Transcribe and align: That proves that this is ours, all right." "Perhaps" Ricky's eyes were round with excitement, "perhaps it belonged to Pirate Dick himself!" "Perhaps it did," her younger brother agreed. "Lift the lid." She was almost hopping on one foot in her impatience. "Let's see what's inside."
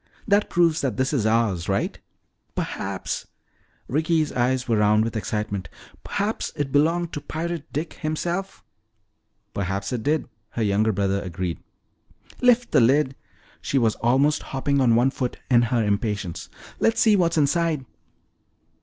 That 0.27 0.49
proves 0.49 0.81
that 0.81 0.97
this 0.97 1.13
is 1.13 1.27
ours, 1.27 1.69
all 1.69 1.73
right." 1.73 1.99
"Perhaps" 2.55 3.27
Ricky's 3.87 4.31
eyes 4.31 4.67
were 4.67 4.77
round 4.77 5.03
with 5.03 5.15
excitement, 5.15 5.69
"perhaps 6.03 6.51
it 6.55 6.71
belonged 6.71 7.13
to 7.13 7.21
Pirate 7.21 7.71
Dick 7.71 7.93
himself!" 7.93 8.63
"Perhaps 9.53 9.93
it 9.93 10.01
did," 10.01 10.27
her 10.57 10.63
younger 10.63 10.91
brother 10.91 11.21
agreed. 11.21 11.59
"Lift 12.41 12.71
the 12.71 12.81
lid." 12.81 13.15
She 13.61 13.77
was 13.77 13.93
almost 13.97 14.41
hopping 14.41 14.81
on 14.81 14.95
one 14.95 15.11
foot 15.11 15.37
in 15.51 15.61
her 15.61 15.85
impatience. 15.85 16.49
"Let's 16.79 16.99
see 16.99 17.15
what's 17.15 17.37
inside." 17.37 17.85